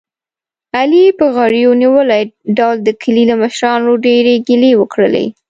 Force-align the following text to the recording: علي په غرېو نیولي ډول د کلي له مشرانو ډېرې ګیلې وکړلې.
علي 0.77 1.03
په 1.17 1.25
غرېو 1.35 1.71
نیولي 1.81 2.21
ډول 2.57 2.75
د 2.83 2.89
کلي 3.01 3.23
له 3.31 3.35
مشرانو 3.43 3.91
ډېرې 4.05 4.33
ګیلې 4.47 4.71
وکړلې. 4.77 5.25